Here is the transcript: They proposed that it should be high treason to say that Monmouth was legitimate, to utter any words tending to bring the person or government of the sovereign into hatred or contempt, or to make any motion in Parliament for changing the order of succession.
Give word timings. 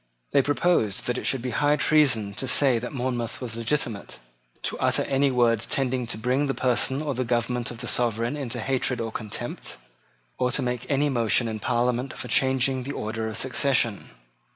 They 0.31 0.41
proposed 0.41 1.05
that 1.05 1.19
it 1.19 1.25
should 1.25 1.43
be 1.43 1.51
high 1.51 1.75
treason 1.75 2.33
to 2.33 2.47
say 2.47 2.79
that 2.79 2.91
Monmouth 2.91 3.39
was 3.39 3.55
legitimate, 3.55 4.17
to 4.63 4.79
utter 4.79 5.03
any 5.03 5.29
words 5.29 5.67
tending 5.67 6.07
to 6.07 6.17
bring 6.17 6.47
the 6.47 6.55
person 6.55 7.03
or 7.03 7.13
government 7.13 7.69
of 7.69 7.81
the 7.81 7.87
sovereign 7.87 8.35
into 8.35 8.61
hatred 8.61 8.99
or 8.99 9.11
contempt, 9.11 9.77
or 10.39 10.49
to 10.53 10.63
make 10.63 10.89
any 10.89 11.07
motion 11.09 11.47
in 11.47 11.59
Parliament 11.59 12.13
for 12.13 12.27
changing 12.29 12.81
the 12.81 12.93
order 12.93 13.27
of 13.27 13.37
succession. 13.37 14.09